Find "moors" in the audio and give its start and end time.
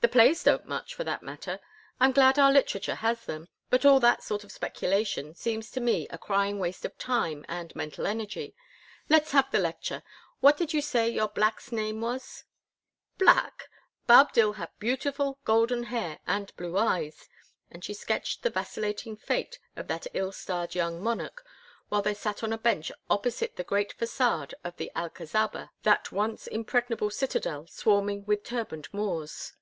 28.92-29.54